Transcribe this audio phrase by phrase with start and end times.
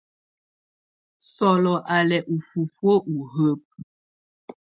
[1.35, 3.71] Sɔlɔ á lɛ ú fufuǝ́ u hǝ́bǝ.